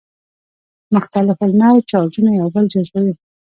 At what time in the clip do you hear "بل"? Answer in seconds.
2.55-2.65